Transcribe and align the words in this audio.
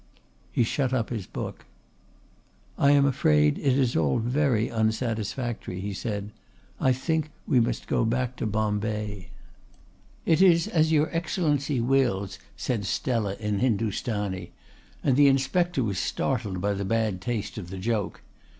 He 0.51 0.63
shut 0.63 0.93
up 0.93 1.11
his 1.11 1.27
book. 1.27 1.65
"I 2.75 2.89
am 2.89 3.05
afraid 3.05 3.59
it 3.59 3.77
is 3.77 3.95
all 3.95 4.17
very 4.17 4.67
unsatisfactory," 4.67 5.79
he 5.79 5.93
said. 5.93 6.31
"I 6.79 6.91
think 6.91 7.29
we 7.45 7.59
must 7.59 7.85
go 7.85 8.03
back 8.03 8.35
to 8.37 8.47
Bombay." 8.47 9.29
"It 10.25 10.41
is 10.41 10.67
as 10.67 10.91
your 10.91 11.15
Excellency 11.15 11.79
wills," 11.79 12.39
said 12.57 12.85
Stella 12.87 13.35
in 13.35 13.59
Hindustani, 13.59 14.53
and 15.03 15.15
the 15.15 15.27
Inspector 15.27 15.83
was 15.83 15.99
startled 15.99 16.59
by 16.61 16.73
the 16.73 16.83
bad 16.83 17.21
taste 17.21 17.59
of 17.59 17.69
the 17.69 17.77
joke. 17.77 18.23